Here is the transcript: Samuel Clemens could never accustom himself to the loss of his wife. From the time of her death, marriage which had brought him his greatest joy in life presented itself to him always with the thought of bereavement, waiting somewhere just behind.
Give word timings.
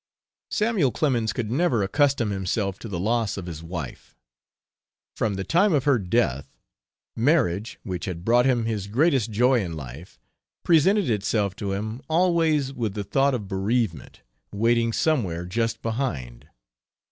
Samuel 0.49 0.89
Clemens 0.91 1.31
could 1.31 1.51
never 1.51 1.83
accustom 1.83 2.31
himself 2.31 2.79
to 2.79 2.87
the 2.87 2.99
loss 2.99 3.37
of 3.37 3.45
his 3.45 3.61
wife. 3.61 4.15
From 5.15 5.35
the 5.35 5.43
time 5.43 5.73
of 5.73 5.83
her 5.83 5.99
death, 5.99 6.57
marriage 7.15 7.77
which 7.83 8.05
had 8.05 8.25
brought 8.25 8.47
him 8.47 8.65
his 8.65 8.87
greatest 8.87 9.29
joy 9.29 9.59
in 9.63 9.73
life 9.75 10.19
presented 10.63 11.07
itself 11.07 11.55
to 11.57 11.73
him 11.73 12.01
always 12.09 12.73
with 12.73 12.95
the 12.95 13.03
thought 13.03 13.35
of 13.35 13.47
bereavement, 13.47 14.21
waiting 14.51 14.91
somewhere 14.91 15.45
just 15.45 15.83
behind. 15.83 16.47